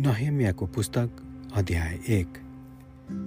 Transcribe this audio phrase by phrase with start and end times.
[0.00, 1.10] नहेम्याको पुस्तक
[1.54, 2.28] अध्याय एक।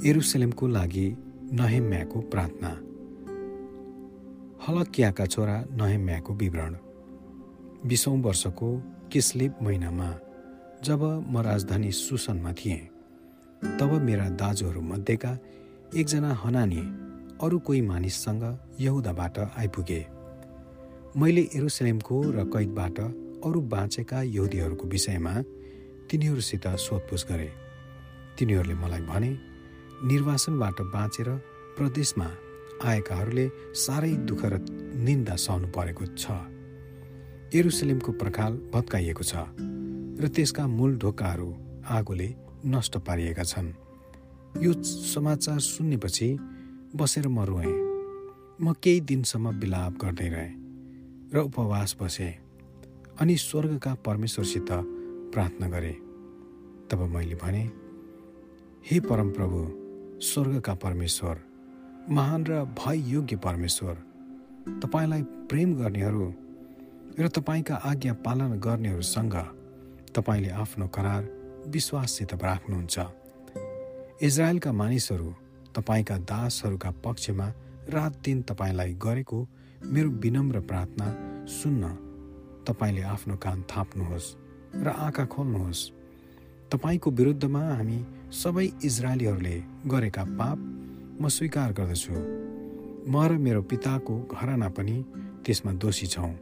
[0.05, 1.17] एरुसलेमको लागि
[1.53, 2.69] नहेम्याको प्रार्थना।
[4.67, 6.75] हलकियाका छोरा नहेम्याको विवरण।
[7.85, 10.15] बिसौँ वर्षको किस्लिप महिनामा
[10.83, 12.79] जब म राजधानी सुसनमा थिएँ
[13.79, 15.37] तब मेरा दाजुहरूमध्येका
[15.95, 16.81] एकजना हनानी
[17.45, 20.07] अरू कोही मानिससँग यहुदाबाट आइपुगे।
[21.17, 22.99] मैले एरुसलेमको र कैदबाट
[23.45, 25.43] अरू बाँचेका यहुदीहरूको विषयमा
[26.11, 27.49] तिनीहरूसित सोधपुछ गरे।
[28.35, 29.31] तिनीहरूले मलाई भने
[30.03, 31.29] निर्वासनबाट बाँचेर
[31.77, 32.27] प्रदेशमा
[32.83, 34.59] आएकाहरूले साह्रै दुःख र
[35.07, 36.35] निन्दा सहनु परेको छ।
[37.55, 39.33] एरुसलेमको प्रखाल भत्काइएको छ
[40.19, 41.49] र त्यसका मूल ढोकाहरू
[41.87, 42.27] आगोले
[42.65, 43.69] नष्ट पारिएका छन्।
[44.59, 46.29] यो समाचार सुन्नेपछि
[46.95, 47.75] बसेर म रोएँ।
[48.61, 50.53] म केही दिनसम्म विलाप गर्दै रहेँ
[51.33, 52.33] र उपवास बसेँ।
[53.19, 54.71] अनि स्वर्गका परमेश्वरसित
[55.33, 55.91] प्रार्थना गरे।
[56.91, 57.63] तब मैले भने
[58.85, 59.59] हे परमप्रभु
[60.21, 61.41] स्वर्गका परमेश्वर
[62.09, 63.95] महान र भय योग्य परमेश्वर
[64.83, 66.33] तपाईँलाई प्रेम गर्नेहरू
[67.19, 69.35] र तपाईँका आज्ञा पालन गर्नेहरूसँग
[70.15, 71.23] तपाईँले आफ्नो करार
[71.67, 72.99] विश्वाससित राख्नुहुन्छ।
[74.21, 75.33] इजरायलका मानिसहरू
[75.75, 77.47] तपाईँका दासहरूका पक्षमा
[77.89, 79.47] रात दिन तपाईँलाई गरेको
[79.85, 81.07] मेरो विनम्र प्रार्थना
[81.47, 81.95] सुन्न।
[82.67, 84.35] तपाईँले आफ्नो कान थाप्नुहोस्।
[84.75, 85.91] र आँखा खोल्नुहोस्।
[86.71, 87.99] तपाईँको विरुद्धमा हामी
[88.31, 90.57] सबै इजरायलीहरूले गरेका पाप
[91.21, 92.15] म स्वीकार गर्दछु।
[93.07, 95.03] म र मेरो पिताको घरना पनि
[95.45, 96.33] त्यसमा दोषी छौँ।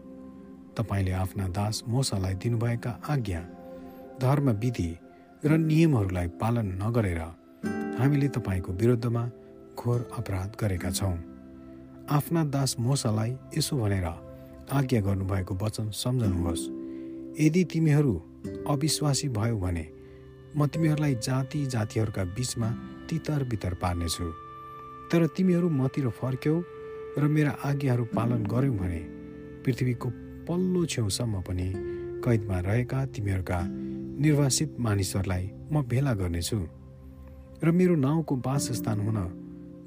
[0.78, 3.42] तपाईँले आफ्ना दास मोसालाई दिनुभएका आज्ञा
[4.22, 4.90] धर्म विधि
[5.46, 7.22] र नियमहरूलाई पालन नगरेर
[8.00, 9.24] हामीले तपाईँको विरुद्धमा
[9.76, 11.18] घोर अपराध गरेका छौँ।
[12.10, 14.06] आफ्ना दास मोसालाई यसो भनेर
[14.72, 16.79] आज्ञा गर्नुभएको वचन सम्झनुहोस्।
[17.40, 18.14] यदि तिमीहरू
[18.70, 19.86] अविश्वासी भयो भने
[20.58, 22.70] म तिमीहरूलाई जाति जातिहरूका बिचमा
[23.10, 24.26] तितर बितर पार्नेछु।
[25.12, 26.56] तर तिमीहरू मतिर फर्क्यौ
[27.18, 29.00] र मेरा आज्ञाहरू पालन गर्यौ भने
[29.64, 30.10] पृथ्वीको
[30.48, 31.68] पल्लो छेउसम्म पनि
[32.26, 33.60] कैदमा रहेका तिमीहरूका
[34.24, 36.60] निर्वासित मानिसहरूलाई म भेला गर्नेछु।
[37.64, 39.20] र मेरो नाउँको वासस्थान हुन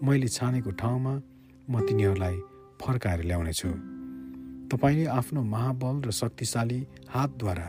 [0.02, 1.14] मैले छानेको ठाउँमा
[1.70, 2.36] म तिनीहरूलाई
[2.80, 3.70] फर्काएर ल्याउनेछु।
[4.72, 7.68] तपाईँले आफ्नो महाबल र शक्तिशाली हातद्वारा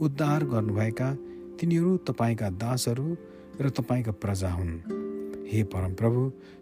[0.00, 1.08] उद्धार गर्नुभएका
[1.60, 3.16] तिनीहरू तपाईँका दासहरू
[3.60, 4.72] र तपाईँका प्रजा हुन्।
[5.48, 6.20] हे परमप्रभु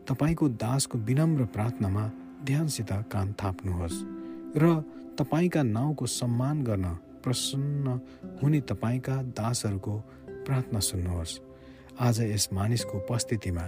[0.09, 2.05] तपाईँको दासको विनम्र प्रार्थनामा
[2.45, 3.99] ध्यानसित कान थाप्नुहोस्
[4.57, 4.65] र
[5.19, 6.87] तपाईँका नाउँको सम्मान गर्न
[7.25, 7.99] प्रसन्न
[8.43, 9.99] हुने तपाईँका दासहरूको
[10.47, 11.39] प्रार्थना सुन्नुहोस्।
[12.01, 13.67] आज यस मानिसको उपस्थितिमा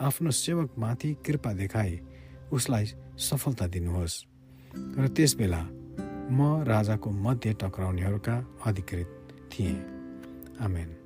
[0.00, 2.00] आफ्नो सेवकमाथि कृपा देखाई
[2.52, 2.86] उसलाई
[3.18, 4.14] सफलता दिनुहोस्।
[4.76, 5.66] र त्यसबेला
[6.30, 9.76] म राजाको मध्य टक्राउनेहरूका अधिकृत थिएँ।
[10.60, 10.99] आमेन।